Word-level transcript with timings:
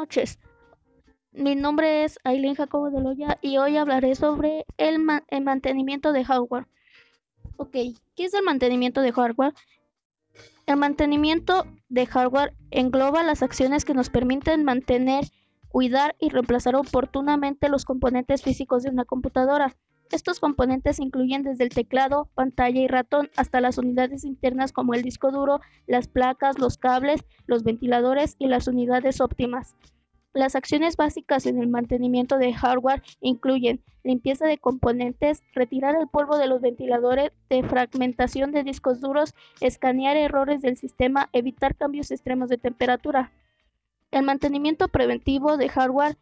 noches. 0.00 0.38
Mi 1.30 1.54
nombre 1.54 2.04
es 2.04 2.18
Aileen 2.24 2.54
Jacobo 2.54 2.88
de 2.88 3.02
Loya 3.02 3.38
y 3.42 3.58
hoy 3.58 3.76
hablaré 3.76 4.14
sobre 4.14 4.64
el, 4.78 4.96
el, 5.28 5.44
mantenimiento 5.44 6.14
de 6.14 6.24
hardware. 6.24 6.66
Ok, 7.58 7.72
¿qué 8.16 8.24
es 8.24 8.32
el 8.32 8.42
mantenimiento 8.42 9.02
de 9.02 9.12
hardware? 9.12 9.52
El 10.64 10.78
mantenimiento 10.78 11.66
de 11.90 12.06
hardware 12.06 12.54
engloba 12.70 13.22
las 13.22 13.42
acciones 13.42 13.84
que 13.84 13.92
nos 13.92 14.08
permiten 14.08 14.64
mantener, 14.64 15.26
cuidar 15.68 16.16
y 16.18 16.30
reemplazar 16.30 16.76
oportunamente 16.76 17.68
los 17.68 17.84
componentes 17.84 18.40
físicos 18.40 18.82
de 18.82 18.88
una 18.88 19.04
computadora. 19.04 19.76
Estos 20.10 20.40
componentes 20.40 20.98
incluyen 20.98 21.44
desde 21.44 21.62
el 21.64 21.70
teclado, 21.70 22.28
pantalla 22.34 22.80
y 22.80 22.88
ratón 22.88 23.30
hasta 23.36 23.60
las 23.60 23.78
unidades 23.78 24.24
internas 24.24 24.72
como 24.72 24.94
el 24.94 25.02
disco 25.02 25.30
duro, 25.30 25.60
las 25.86 26.08
placas, 26.08 26.58
los 26.58 26.78
cables, 26.78 27.24
los 27.46 27.62
ventiladores 27.62 28.34
y 28.38 28.48
las 28.48 28.66
unidades 28.66 29.20
óptimas. 29.20 29.76
Las 30.32 30.56
acciones 30.56 30.96
básicas 30.96 31.46
en 31.46 31.60
el 31.60 31.68
mantenimiento 31.68 32.38
de 32.38 32.52
hardware 32.52 33.02
incluyen 33.20 33.82
limpieza 34.02 34.46
de 34.46 34.58
componentes, 34.58 35.42
retirar 35.54 35.94
el 35.94 36.08
polvo 36.08 36.38
de 36.38 36.48
los 36.48 36.60
ventiladores, 36.60 37.30
defragmentación 37.48 38.50
de 38.50 38.64
discos 38.64 39.00
duros, 39.00 39.34
escanear 39.60 40.16
errores 40.16 40.60
del 40.60 40.76
sistema, 40.76 41.28
evitar 41.32 41.76
cambios 41.76 42.10
extremos 42.10 42.48
de 42.48 42.58
temperatura. 42.58 43.32
El 44.10 44.24
mantenimiento 44.24 44.88
preventivo 44.88 45.56
de 45.56 45.68
hardware 45.68 46.16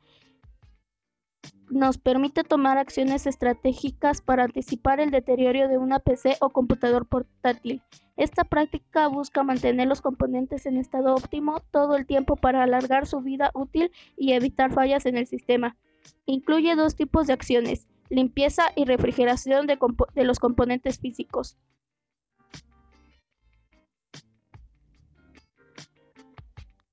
nos 1.71 1.99
permite 1.99 2.45
tomar 2.45 2.79
acciones 2.79 3.27
estratégicas 3.27 4.21
para 4.21 4.45
anticipar 4.45 5.01
el 5.01 5.11
deterioro 5.11 5.69
de 5.69 5.79
una 5.79 5.99
PC 5.99 6.37
o 6.41 6.51
computador 6.51 7.07
portátil. 7.07 7.83
Esta 8.17 8.45
práctica 8.45 9.07
busca 9.09 9.43
mantener 9.43 9.87
los 9.87 10.01
componentes 10.01 10.67
en 10.67 10.77
estado 10.77 11.15
óptimo 11.15 11.61
todo 11.71 11.97
el 11.97 12.07
tiempo 12.07 12.37
para 12.37 12.63
alargar 12.63 13.07
su 13.07 13.21
vida 13.21 13.51
útil 13.55 13.93
y 14.17 14.33
evitar 14.33 14.73
fallas 14.73 15.07
en 15.07 15.17
el 15.17 15.27
sistema. 15.27 15.77
Incluye 16.27 16.75
dos 16.75 16.97
tipos 16.97 17.27
de 17.27 17.35
acciones, 17.35 17.87
limpieza 18.09 18.65
y 18.75 18.85
refrigeración 18.85 19.67
de, 19.67 19.79
de 20.15 20.25
los 20.25 20.39
componentes 20.41 20.99
físicos. 20.99 21.59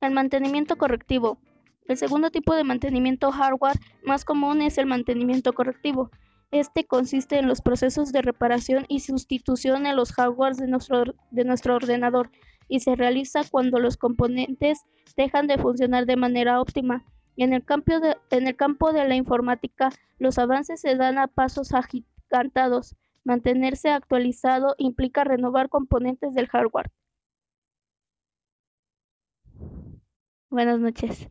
El 0.02 0.14
mantenimiento 0.14 0.78
correctivo 0.78 1.40
el 1.88 1.98
segundo 1.98 2.32
tipo 2.32 2.56
de 2.56 2.64
mantenimiento 2.64 3.32
hardware 3.32 3.80
más 4.04 4.26
común 4.26 4.62
es 4.62 4.78
el 4.78 4.88
mantenimiento 4.88 5.54
correctivo. 5.54 6.10
Este 6.52 6.86
consiste 6.86 7.38
en 7.38 7.48
los 7.48 7.62
procesos 7.62 8.12
de 8.12 8.22
reparación 8.22 8.86
y 8.88 9.02
sustitución 9.02 9.84
de 9.84 9.94
los 9.94 10.12
hardwares 10.14 10.58
de 10.58 10.68
nuestro, 10.68 11.04
de 11.32 11.44
nuestro 11.44 11.76
ordenador 11.76 12.32
y 12.68 12.80
se 12.80 12.96
realiza 12.96 13.42
cuando 13.50 13.80
los 13.80 13.98
componentes 13.98 14.80
dejan 15.16 15.48
de 15.48 15.58
funcionar 15.58 16.06
de 16.06 16.16
manera 16.16 16.60
óptima. 16.60 17.06
En 17.38 17.54
el, 17.54 17.64
campo 17.64 18.00
de, 18.00 18.18
en 18.32 18.48
el 18.48 18.56
campo 18.56 18.94
de 18.94 19.08
la 19.08 19.16
informática, 19.16 19.90
los 20.18 20.40
avances 20.40 20.82
se 20.82 20.96
dan 20.96 21.18
a 21.18 21.28
pasos 21.28 21.74
agigantados. 21.74 22.96
Mantenerse 23.24 23.90
actualizado 23.90 24.76
implica 24.78 25.24
renovar 25.24 25.70
componentes 25.70 26.34
del 26.34 26.48
hardware. 26.48 26.92
Buenas 30.50 30.80
noches. 30.80 31.30